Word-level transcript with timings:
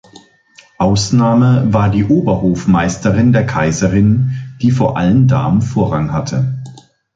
Ausnahme 0.79 1.71
war 1.71 1.89
die 1.91 2.05
Oberhofmeisterin 2.05 3.33
der 3.33 3.45
Kaiserin, 3.45 4.35
die 4.59 4.71
vor 4.71 4.97
allen 4.97 5.27
Damen 5.27 5.61
Vorrang 5.61 6.11
hatte. 6.11 6.63